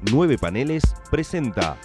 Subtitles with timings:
[0.00, 1.76] Nueve Paneles presenta.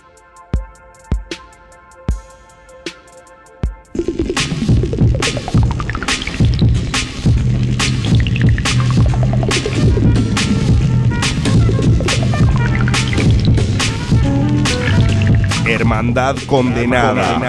[15.67, 17.39] Hermandad condenada.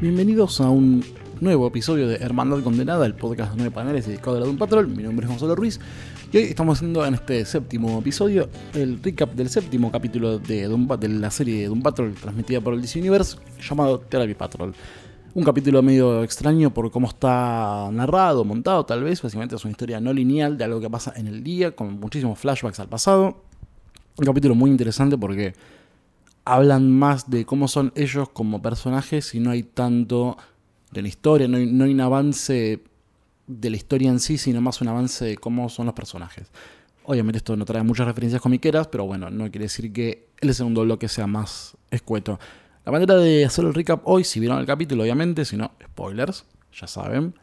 [0.00, 1.04] Bienvenidos a un
[1.42, 4.86] nuevo episodio de Hermandad Condenada, el podcast de nueve paneles dedicado a la Doom Patrol.
[4.86, 5.80] Mi nombre es Gonzalo Ruiz
[6.32, 11.08] y hoy estamos haciendo en este séptimo episodio el recap del séptimo capítulo de, de
[11.08, 14.72] la serie de Doom Patrol transmitida por el DC Universe llamado Therapy Patrol.
[15.34, 20.00] Un capítulo medio extraño por cómo está narrado, montado tal vez, básicamente es una historia
[20.00, 23.42] no lineal de algo que pasa en el día, con muchísimos flashbacks al pasado.
[24.16, 25.54] Un capítulo muy interesante porque
[26.44, 30.36] hablan más de cómo son ellos como personajes y no hay tanto
[30.92, 32.84] de la historia, no hay, no un avance
[33.46, 36.50] de la historia en sí, sino más un avance de cómo son los personajes.
[37.04, 40.82] Obviamente esto no trae muchas referencias comiqueras, pero bueno, no quiere decir que el segundo
[40.82, 42.38] bloque sea más escueto.
[42.84, 46.44] La manera de hacer el recap hoy, si vieron el capítulo, obviamente, si no, spoilers,
[46.72, 47.34] ya saben,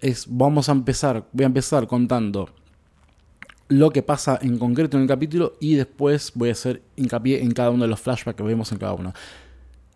[0.00, 2.50] es vamos a empezar, voy a empezar contando
[3.68, 7.52] lo que pasa en concreto en el capítulo y después voy a hacer hincapié en
[7.52, 9.12] cada uno de los flashbacks que vemos en cada uno.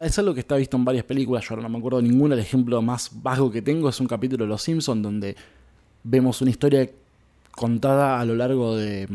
[0.01, 2.35] Es algo que está visto en varias películas, yo ahora no me acuerdo de ninguna,
[2.35, 5.35] el ejemplo más vago que tengo es un capítulo de Los Simpsons donde
[6.05, 6.89] vemos una historia
[7.51, 9.09] contada a lo largo de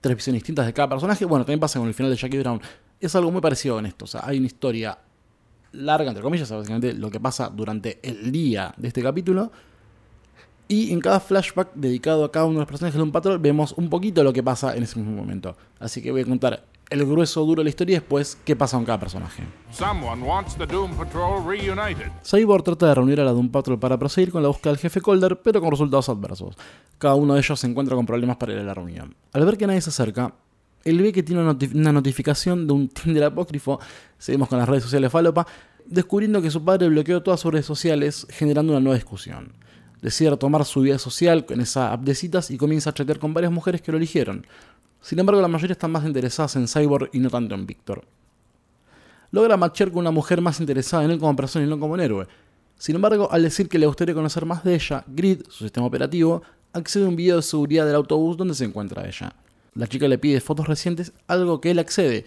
[0.00, 1.26] tres visiones distintas de cada personaje.
[1.26, 2.58] Bueno, también pasa con el final de Jackie Brown.
[2.98, 4.98] Es algo muy parecido en esto, o sea, hay una historia
[5.72, 9.52] larga, entre comillas, básicamente lo que pasa durante el día de este capítulo.
[10.68, 13.74] Y en cada flashback dedicado a cada uno de los personajes de un patrón vemos
[13.76, 15.54] un poquito lo que pasa en ese mismo momento.
[15.78, 18.76] Así que voy a contar el grueso duro de la historia y después qué pasa
[18.76, 19.42] con cada personaje.
[22.24, 25.00] Cyborg trata de reunir a la Doom Patrol para proseguir con la búsqueda del jefe
[25.00, 26.56] Calder, pero con resultados adversos.
[26.98, 29.14] Cada uno de ellos se encuentra con problemas para ir a la reunión.
[29.32, 30.34] Al ver que nadie se acerca,
[30.84, 33.80] él ve que tiene una, notif- una notificación de un Tinder apócrifo,
[34.18, 35.46] seguimos con las redes sociales falopa,
[35.86, 39.52] descubriendo que su padre bloqueó todas sus redes sociales, generando una nueva discusión.
[40.02, 43.32] Decide tomar su vida social con esa app de citas y comienza a chatear con
[43.32, 44.46] varias mujeres que lo eligieron.
[45.04, 48.02] Sin embargo, la mayoría están más interesadas en Cyborg y no tanto en Victor.
[49.32, 52.00] Logra matchear con una mujer más interesada en él como persona y no como un
[52.00, 52.26] héroe.
[52.78, 56.42] Sin embargo, al decir que le gustaría conocer más de ella, Grid, su sistema operativo,
[56.72, 59.34] accede a un video de seguridad del autobús donde se encuentra ella.
[59.74, 62.24] La chica le pide fotos recientes, algo que él accede,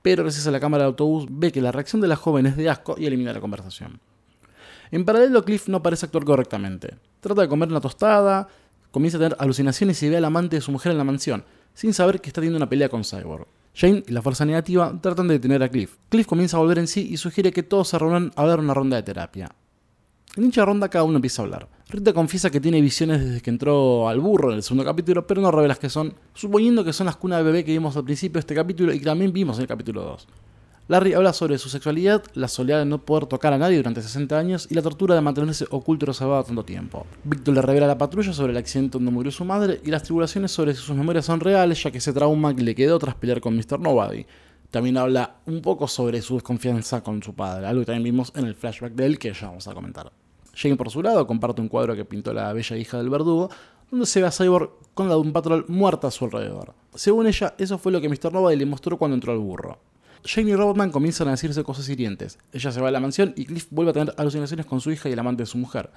[0.00, 2.56] pero gracias a la cámara del autobús ve que la reacción de la joven es
[2.56, 3.98] de asco y elimina la conversación.
[4.92, 6.94] En paralelo, Cliff no parece actuar correctamente.
[7.18, 8.46] Trata de comer una tostada,
[8.92, 11.42] comienza a tener alucinaciones y ve al amante de su mujer en la mansión,
[11.74, 13.46] sin saber que está teniendo una pelea con Cyborg.
[13.74, 15.96] Jane y la fuerza negativa tratan de detener a Cliff.
[16.08, 18.74] Cliff comienza a volver en sí y sugiere que todos se reúnan a dar una
[18.74, 19.50] ronda de terapia.
[20.36, 21.68] En dicha ronda cada uno empieza a hablar.
[21.88, 25.40] Rita confiesa que tiene visiones desde que entró al burro en el segundo capítulo, pero
[25.40, 28.34] no revela qué son, suponiendo que son las cunas de bebé que vimos al principio
[28.34, 30.28] de este capítulo y que también vimos en el capítulo 2.
[30.90, 34.36] Larry habla sobre su sexualidad, la soledad de no poder tocar a nadie durante 60
[34.36, 37.06] años y la tortura de mantenerse oculto y reservado tanto tiempo.
[37.22, 40.02] Víctor le revela a la patrulla sobre el accidente donde murió su madre y las
[40.02, 43.14] tribulaciones sobre si sus memorias son reales, ya que ese trauma que le quedó tras
[43.14, 43.78] pelear con Mr.
[43.78, 44.26] Nobody.
[44.72, 48.46] También habla un poco sobre su desconfianza con su padre, algo que también vimos en
[48.46, 50.10] el flashback de él que ya vamos a comentar.
[50.56, 53.48] Jane, por su lado, comparte un cuadro que pintó la bella hija del verdugo,
[53.92, 56.74] donde se ve a Cyborg con la Doom Patrol muerta a su alrededor.
[56.96, 58.32] Según ella, eso fue lo que Mr.
[58.32, 59.78] Nobody le mostró cuando entró al burro.
[60.24, 62.38] Jane y Robotman comienzan a decirse cosas hirientes.
[62.52, 65.08] Ella se va a la mansión y Cliff vuelve a tener alucinaciones con su hija
[65.08, 65.90] y el amante de su mujer.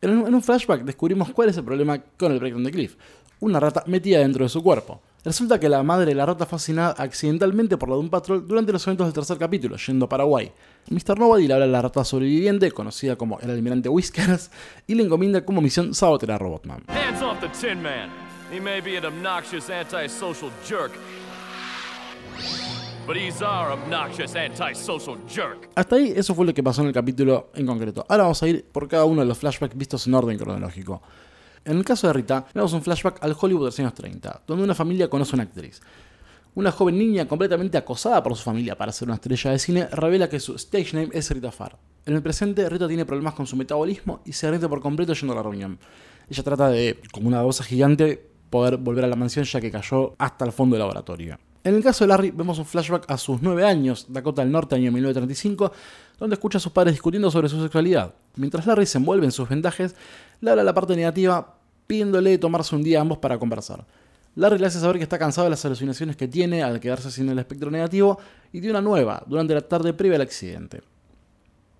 [0.00, 2.96] En un, un flashback descubrimos cuál es el problema con el breakdown de Cliff.
[3.40, 5.00] Una rata metida dentro de su cuerpo.
[5.24, 8.72] Resulta que la madre de la rata fue asesinada accidentalmente por la Doom Patrol durante
[8.72, 10.50] los eventos del tercer capítulo, yendo a Paraguay.
[10.90, 11.16] Mr.
[11.16, 14.50] Nobody le habla a la rata sobreviviente, conocida como el almirante Whiskers,
[14.88, 16.82] y le encomienda como misión sabotear a Robotman.
[16.88, 18.10] Hands off the Tin Man.
[18.52, 20.90] He may be an obnoxious antisocial jerk,
[25.74, 28.06] Hasta ahí eso fue lo que pasó en el capítulo en concreto.
[28.08, 31.02] Ahora vamos a ir por cada uno de los flashbacks vistos en orden cronológico.
[31.64, 34.62] En el caso de Rita, vemos un flashback al Hollywood de los años 30, donde
[34.62, 35.80] una familia conoce a una actriz.
[36.54, 40.28] Una joven niña completamente acosada por su familia para ser una estrella de cine revela
[40.28, 41.76] que su stage name es Rita Farr.
[42.06, 45.32] En el presente, Rita tiene problemas con su metabolismo y se rinde por completo yendo
[45.32, 45.78] a la reunión.
[46.30, 50.14] Ella trata de, como una babosa gigante, poder volver a la mansión ya que cayó
[50.18, 51.38] hasta el fondo del laboratorio.
[51.64, 54.74] En el caso de Larry, vemos un flashback a sus 9 años, Dakota del Norte,
[54.74, 55.72] año 1935,
[56.18, 58.14] donde escucha a sus padres discutiendo sobre su sexualidad.
[58.34, 59.94] Mientras Larry se envuelve en sus vendajes,
[60.40, 61.54] le habla la parte negativa
[61.86, 63.86] pidiéndole tomarse un día ambos para conversar.
[64.34, 67.28] Larry le hace saber que está cansado de las alucinaciones que tiene al quedarse sin
[67.28, 68.18] el espectro negativo
[68.52, 70.80] y de una nueva durante la tarde previa al accidente.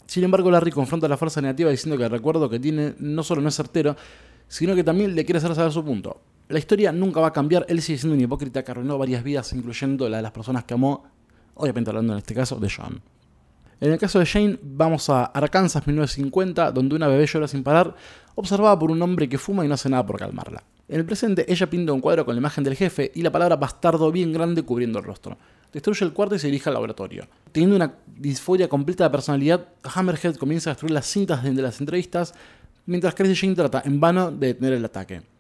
[0.06, 3.24] Sin embargo, Larry confronta a la fuerza negativa diciendo que el recuerdo que tiene no
[3.24, 3.96] solo no es certero,
[4.46, 6.20] sino que también le quiere hacer saber su punto.
[6.52, 9.54] La historia nunca va a cambiar, él sigue siendo un hipócrita que arruinó varias vidas,
[9.54, 11.02] incluyendo la de las personas que amó,
[11.54, 13.00] obviamente hablando en este caso de John.
[13.80, 17.96] En el caso de Jane, vamos a Arkansas 1950, donde una bebé llora sin parar,
[18.34, 20.62] observada por un hombre que fuma y no hace nada por calmarla.
[20.90, 23.56] En el presente, ella pinta un cuadro con la imagen del jefe y la palabra
[23.56, 25.38] bastardo bien grande cubriendo el rostro.
[25.72, 27.28] Destruye el cuarto y se dirige al laboratorio.
[27.50, 32.34] Teniendo una disforia completa de personalidad, Hammerhead comienza a destruir las cintas de las entrevistas,
[32.84, 35.31] mientras Crazy Jane trata en vano de detener el ataque.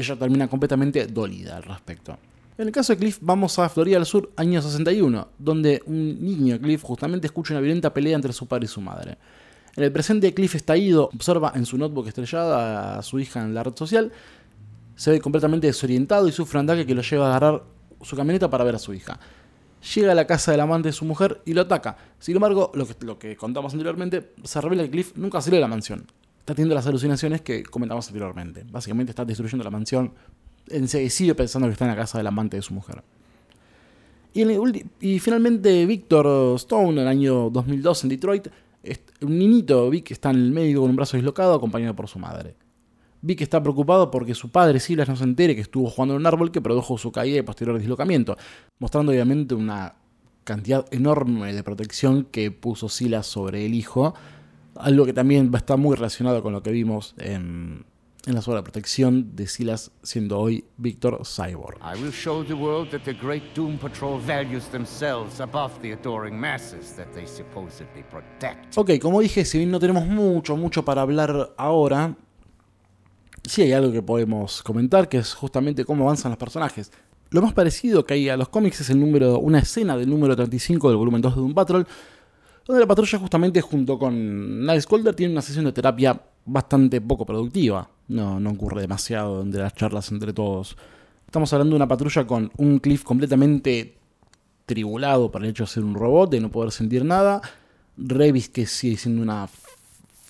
[0.00, 2.16] Ella termina completamente dolida al respecto.
[2.56, 6.58] En el caso de Cliff, vamos a Florida del Sur, año 61, donde un niño,
[6.58, 9.16] Cliff, justamente escucha una violenta pelea entre su padre y su madre.
[9.76, 13.54] En el presente, Cliff está ido, observa en su notebook estrellada a su hija en
[13.54, 14.12] la red social,
[14.94, 17.62] se ve completamente desorientado y sufre un ataque que lo lleva a agarrar
[18.02, 19.18] su camioneta para ver a su hija.
[19.94, 21.96] Llega a la casa del amante de su mujer y lo ataca.
[22.18, 26.06] Sin embargo, lo que, contamos anteriormente, se revela que Cliff nunca salió de la mansión.
[26.40, 28.64] Está teniendo las alucinaciones que comentamos anteriormente.
[28.70, 30.12] Básicamente está destruyendo la mansión
[31.08, 33.02] sigue pensando que está en la casa del amante de su mujer.
[34.32, 38.48] Y, finalmente Victor Stone, en el año 2002 en Detroit,
[39.22, 42.54] un niñito, Vic, está en el médico con un brazo dislocado acompañado por su madre.
[43.22, 46.26] Vic está preocupado porque su padre Silas no se entere que estuvo jugando en un
[46.26, 48.38] árbol que produjo su caída y posterior dislocamiento,
[48.78, 49.96] mostrando obviamente una
[50.44, 54.14] cantidad enorme de protección que puso Silas sobre el hijo,
[54.82, 57.84] algo que también va a estar muy relacionado con lo que vimos en
[58.26, 61.78] en la protección de Silas, siendo hoy Víctor Cyborg.
[61.78, 66.38] I will show the world that the Great Doom Patrol values themselves above the adoring
[66.38, 68.76] masses that they supposedly protect.
[68.76, 72.16] Ok, como dije, si bien no tenemos mucho, mucho para hablar ahora,
[73.44, 76.92] sí hay algo que podemos comentar, que es justamente cómo avanzan los personajes.
[77.30, 80.36] Lo más parecido que hay a los cómics es el número, una escena del número
[80.36, 81.86] 35 del volumen 2 de Doom Patrol,
[82.70, 87.26] donde la patrulla justamente junto con Niles Calder tiene una sesión de terapia bastante poco
[87.26, 87.88] productiva.
[88.06, 90.76] No, no ocurre demasiado entre las charlas entre todos.
[91.26, 93.96] Estamos hablando de una patrulla con un Cliff completamente
[94.66, 97.42] tribulado por el hecho de ser un robot, de no poder sentir nada.
[97.96, 99.48] Revis que sigue siendo una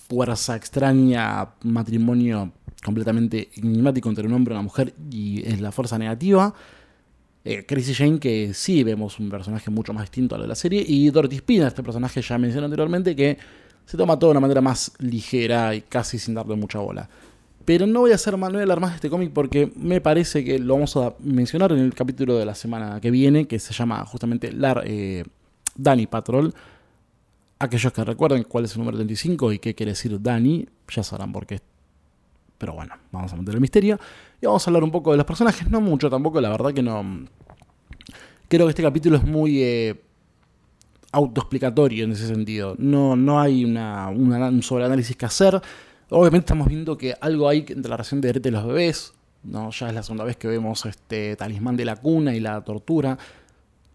[0.09, 2.53] fuerza extraña, matrimonio
[2.83, 6.55] completamente enigmático entre un hombre y una mujer y es la fuerza negativa.
[7.45, 10.55] Eh, Crazy Jane, que sí vemos un personaje mucho más distinto a lo de la
[10.55, 10.85] serie.
[10.87, 13.39] Y Dorothy Spina, este personaje ya mencioné anteriormente, que
[13.87, 17.09] se toma todo de una manera más ligera y casi sin darle mucha bola.
[17.65, 20.59] Pero no voy a hacer más, no más de este cómic porque me parece que
[20.59, 24.05] lo vamos a mencionar en el capítulo de la semana que viene, que se llama
[24.05, 25.25] justamente Lar, eh,
[25.77, 26.55] Danny Patrol.
[27.59, 31.33] Aquellos que recuerden cuál es el número 35 y qué quiere decir Danny, ya sabrán
[31.33, 31.61] por qué.
[32.61, 33.99] Pero bueno, vamos a mantener el misterio.
[34.41, 36.83] Y vamos a hablar un poco de los personajes, no mucho tampoco, la verdad que
[36.83, 37.25] no...
[38.49, 39.63] Creo que este capítulo es muy...
[39.63, 40.05] Eh,
[41.13, 42.77] autoexplicatorio en ese sentido.
[42.79, 45.61] No, no hay una, un sobreanálisis que hacer.
[46.11, 49.15] Obviamente estamos viendo que algo hay entre la relación de Greta y los bebés.
[49.43, 49.71] ¿no?
[49.71, 53.19] Ya es la segunda vez que vemos este talismán de la cuna y la tortura.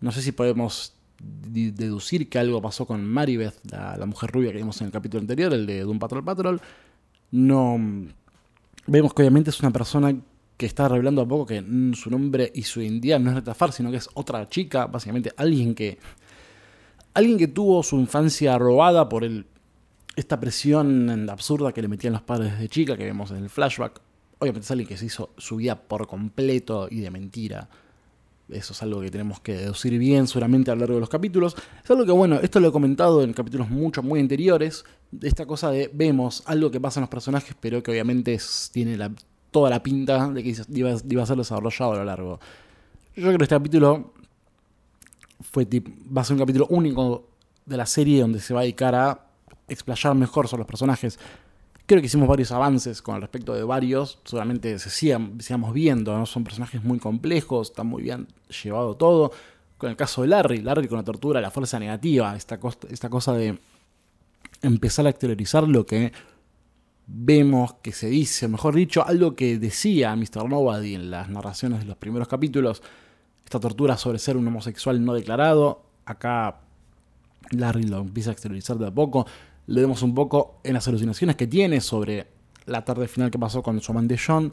[0.01, 4.57] No sé si podemos deducir que algo pasó con Maribeth, la, la, mujer rubia que
[4.57, 6.61] vimos en el capítulo anterior, el de Doom Patrol Patrol.
[7.31, 7.79] No.
[8.87, 10.15] Vemos que obviamente es una persona
[10.57, 11.63] que está revelando a poco que
[11.95, 15.75] su nombre y su identidad no es Reta sino que es otra chica, básicamente alguien
[15.75, 15.97] que
[17.15, 19.45] Alguien que tuvo su infancia robada por el,
[20.17, 24.01] esta presión absurda que le metían los padres de chica, que vemos en el flashback.
[24.39, 27.69] Obviamente es alguien que se hizo su vida por completo y de mentira.
[28.49, 31.55] Eso es algo que tenemos que deducir bien seguramente a lo largo de los capítulos.
[31.83, 34.85] Es algo que, bueno, esto lo he comentado en capítulos mucho, muy anteriores.
[35.21, 38.37] Esta cosa de vemos algo que pasa en los personajes, pero que obviamente
[38.71, 38.97] tiene
[39.49, 42.39] toda la pinta de que iba, iba a ser desarrollado a lo largo.
[43.15, 44.13] Yo creo que este capítulo
[45.39, 45.67] fue
[46.15, 47.29] va a ser un capítulo único
[47.65, 49.27] de la serie donde se va a dedicar a
[49.67, 51.17] explayar mejor sobre los personajes.
[51.85, 56.25] Creo que hicimos varios avances con respecto de varios, seguramente se sigan, sigamos viendo, ¿no?
[56.25, 58.27] son personajes muy complejos, está muy bien
[58.63, 59.31] llevado todo.
[59.77, 63.33] Con el caso de Larry, Larry con la tortura, la fuerza negativa, esta, esta cosa
[63.33, 63.59] de
[64.61, 66.11] empezar a exteriorizar lo que
[67.07, 70.49] vemos que se dice, mejor dicho, algo que decía Mr.
[70.49, 72.81] Nobody en las narraciones de los primeros capítulos,
[73.43, 75.83] esta tortura sobre ser un homosexual no declarado.
[76.05, 76.61] Acá
[77.51, 79.27] Larry lo empieza a exteriorizar de a poco.
[79.67, 82.27] Le vemos un poco en las alucinaciones que tiene sobre
[82.65, 84.51] la tarde final que pasó con su amante John.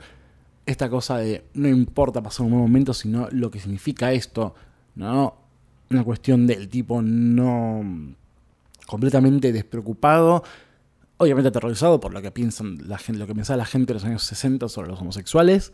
[0.65, 4.55] Esta cosa de no importa pasar un buen momento, sino lo que significa esto.
[4.95, 5.37] ¿no?
[5.91, 8.15] Una cuestión del tipo no
[8.87, 10.43] completamente despreocupado,
[11.19, 14.05] obviamente aterrorizado por lo que piensan la gente, lo que pensaba la gente de los
[14.05, 15.73] años 60 sobre los homosexuales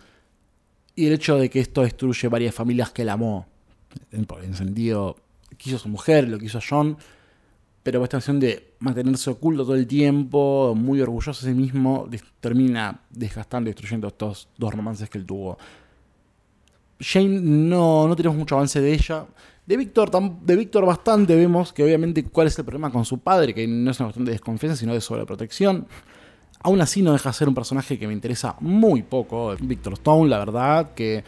[0.95, 3.47] y el hecho de que esto destruye varias familias que él amó.
[4.11, 5.17] En, el sentido,
[5.57, 6.99] quiso su mujer, lo quiso John,
[7.83, 12.09] pero esta acción de mantenerse oculto todo el tiempo, muy orgulloso de sí mismo,
[12.41, 15.59] termina desgastando y destruyendo estos dos romances que él tuvo.
[17.01, 19.27] Jane no, no tenemos mucho avance de ella.
[19.67, 23.55] De Víctor, de Víctor bastante vemos que obviamente cuál es el problema con su padre,
[23.55, 25.87] que no es una cuestión de desconfianza, sino de sobreprotección.
[26.61, 29.55] Aún así no deja de ser un personaje que me interesa muy poco.
[29.61, 31.23] Víctor Stone, la verdad, que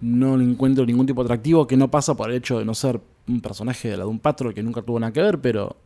[0.00, 2.74] no le encuentro ningún tipo de atractivo, que no pasa por el hecho de no
[2.74, 5.76] ser un personaje de la Doom Patrol que nunca tuvo nada que ver, pero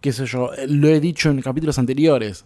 [0.00, 2.44] qué sé yo, lo he dicho en capítulos anteriores.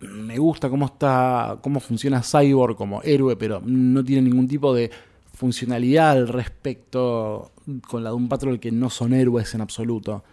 [0.00, 4.90] Me gusta cómo está, cómo funciona Cyborg como héroe, pero no tiene ningún tipo de
[5.32, 7.52] funcionalidad al respecto
[7.88, 10.24] con la Doom Patrol que no son héroes en absoluto.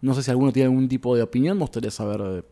[0.00, 2.44] No sé si alguno tiene algún tipo de opinión, me gustaría saber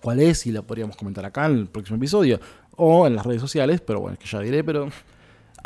[0.00, 2.40] cuál es y la podríamos comentar acá en el próximo episodio
[2.76, 4.88] o en las redes sociales, pero bueno, es que ya diré, pero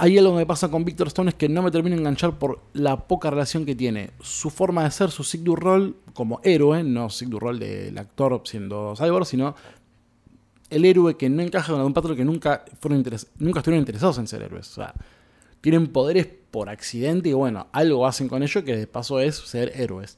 [0.02, 2.38] hay algo que me pasa con Victor Stone es que no me termino de enganchar
[2.38, 6.82] por la poca relación que tiene su forma de ser, su Sigdur rol como héroe,
[6.82, 9.54] no Sigdur rol del actor siendo cyborg, sino
[10.70, 13.04] el héroe que no encaja con un patrón que nunca, fueron
[13.38, 14.70] nunca estuvieron interesados en ser héroes.
[14.70, 14.94] O sea,
[15.60, 19.70] tienen poderes por accidente y bueno, algo hacen con ello que de paso es ser
[19.74, 20.16] héroes.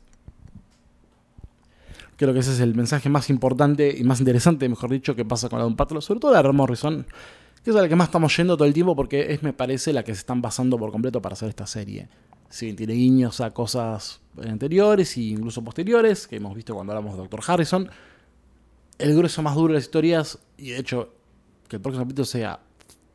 [2.16, 5.48] Creo que ese es el mensaje más importante y más interesante, mejor dicho, que pasa
[5.48, 7.04] con la Doom Patrol, sobre todo la de Morrison,
[7.62, 10.02] que es la que más estamos yendo todo el tiempo porque es, me parece, la
[10.02, 12.08] que se están basando por completo para hacer esta serie.
[12.48, 17.16] Si bien tiene guiños a cosas anteriores e incluso posteriores, que hemos visto cuando hablamos
[17.16, 17.40] de Dr.
[17.46, 17.88] Harrison,
[18.98, 21.14] el grueso más duro de las historias, y de hecho,
[21.68, 22.60] que el próximo capítulo sea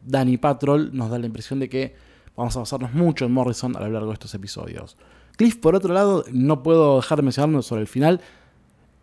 [0.01, 1.96] Danny Patrol, nos da la impresión de que
[2.36, 4.98] vamos a basarnos mucho en Morrison a lo largo de estos episodios.
[5.36, 8.22] Cliff, por otro lado, no puedo dejar de mencionarnos sobre el final.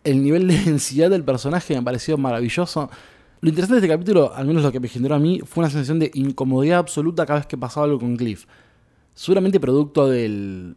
[0.03, 2.89] El nivel de densidad del personaje me pareció maravilloso.
[3.45, 5.69] Lo interesante de este capítulo, al menos lo que me generó a mí, fue una
[5.69, 8.45] sensación de incomodidad absoluta cada vez que pasaba algo con Cliff.
[9.13, 10.75] Seguramente producto del,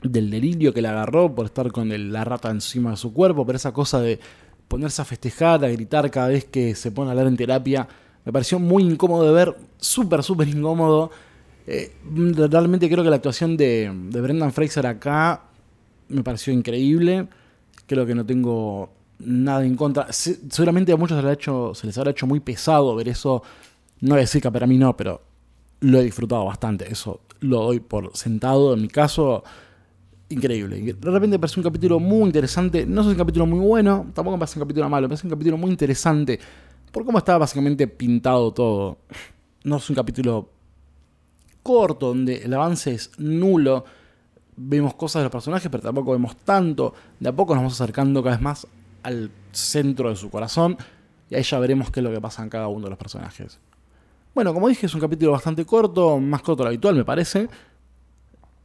[0.00, 3.56] del delirio que le agarró por estar con la rata encima de su cuerpo, pero
[3.56, 4.20] esa cosa de
[4.68, 7.88] ponerse a festejar, a gritar cada vez que se pone a hablar en terapia,
[8.24, 11.10] me pareció muy incómodo de ver, súper, súper incómodo.
[11.66, 11.96] Eh,
[12.48, 15.42] realmente creo que la actuación de, de Brendan Fraser acá
[16.10, 17.26] me pareció increíble.
[17.88, 20.12] Creo que no tengo nada en contra.
[20.12, 23.08] Se- seguramente a muchos se les, ha hecho, se les habrá hecho muy pesado ver
[23.08, 23.42] eso.
[24.00, 25.22] No decir que para mí no, pero
[25.80, 26.90] lo he disfrutado bastante.
[26.90, 28.74] Eso lo doy por sentado.
[28.74, 29.42] En mi caso,
[30.28, 30.80] increíble.
[30.80, 32.84] De repente me parece un capítulo muy interesante.
[32.86, 35.06] No es un capítulo muy bueno, tampoco me parece un capítulo malo.
[35.06, 36.38] Me parece un capítulo muy interesante
[36.92, 38.98] por cómo está básicamente pintado todo.
[39.64, 40.48] No es un capítulo
[41.62, 43.84] corto, donde el avance es nulo.
[44.56, 46.94] Vemos cosas de los personajes, pero tampoco vemos tanto.
[47.20, 48.66] De a poco nos vamos acercando cada vez más
[49.06, 50.76] al centro de su corazón.
[51.30, 53.58] Y ahí ya veremos qué es lo que pasa en cada uno de los personajes.
[54.34, 57.48] Bueno, como dije, es un capítulo bastante corto, más corto de lo habitual, me parece.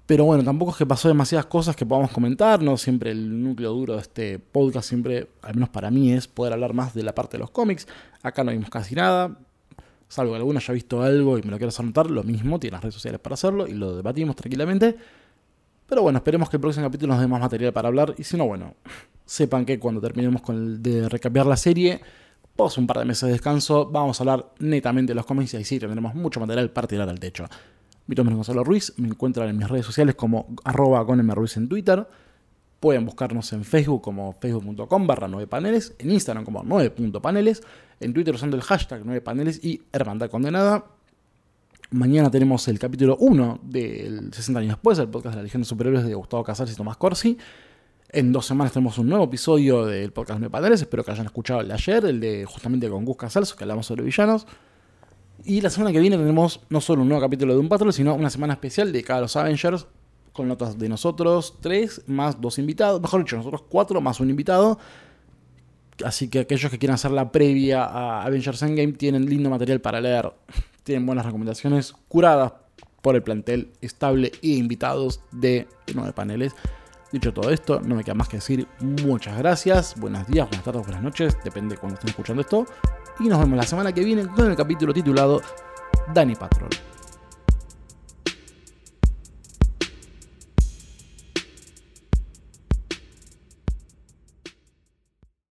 [0.05, 2.75] Pero bueno, tampoco es que pasó demasiadas cosas que podamos comentar, ¿no?
[2.75, 6.74] Siempre el núcleo duro de este podcast, siempre, al menos para mí, es poder hablar
[6.74, 7.88] más de la parte de los cómics.
[8.21, 9.38] Acá no vimos casi nada,
[10.10, 12.74] salvo que alguno haya visto algo y me lo quiera hacer notar, lo mismo, tiene
[12.74, 14.98] las redes sociales para hacerlo y lo debatimos tranquilamente.
[15.88, 18.13] Pero bueno, esperemos que el próximo capítulo nos dé más material para hablar.
[18.17, 18.75] Y si no, bueno,
[19.32, 20.42] sepan que cuando terminemos
[20.84, 22.02] de recapear la serie,
[22.54, 25.58] pos un par de meses de descanso, vamos a hablar netamente de los cómics y
[25.58, 27.46] ahí sí tendremos mucho material para tirar al techo.
[28.08, 31.70] Mi nombre es Gonzalo Ruiz, me encuentran en mis redes sociales como arroba Ruiz en
[31.70, 32.06] Twitter.
[32.82, 37.64] Pueden buscarnos en Facebook como facebook.com barra 9 paneles, en Instagram como 9.paneles,
[38.02, 40.88] en Twitter usando el hashtag 9 paneles y Hermandad Condenada.
[41.92, 45.70] Mañana tenemos el capítulo 1 del 60 años después, el podcast de la Legión de
[45.70, 47.38] Superhéroes de Gustavo Casares y Tomás Corsi.
[48.13, 50.82] En dos semanas tenemos un nuevo episodio del podcast de Paneles.
[50.82, 53.86] Espero que hayan escuchado el de ayer, el de justamente con Gus Casals, que hablamos
[53.86, 54.46] sobre villanos.
[55.46, 58.13] Y la semana que viene tenemos no solo un nuevo capítulo de un patrón, sino
[58.13, 59.88] una semana especial dedicada a los Avengers,
[60.34, 63.00] con notas de nosotros tres, más dos invitados.
[63.00, 64.77] Mejor dicho, nosotros cuatro, más un invitado.
[66.03, 70.01] Así que aquellos que quieran hacer la previa a Avengers Endgame tienen lindo material para
[70.01, 70.34] leer.
[70.84, 72.53] Tienen buenas recomendaciones curadas
[73.01, 76.53] por el plantel estable e invitados de nueve paneles.
[77.12, 80.82] Dicho todo esto, no me queda más que decir muchas gracias, buenos días, buenas tardes,
[80.84, 82.65] buenas noches, depende de cuando estén escuchando esto.
[83.20, 85.41] Y nos vemos la semana que viene con el capítulo titulado
[86.13, 86.70] Danny Patrol.